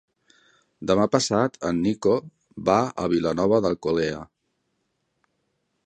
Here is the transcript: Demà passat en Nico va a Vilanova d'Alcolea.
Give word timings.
Demà 0.91 1.03
passat 1.15 1.59
en 1.69 1.81
Nico 1.89 2.15
va 2.71 2.79
a 3.05 3.07
Vilanova 3.13 3.61
d'Alcolea. 3.67 4.25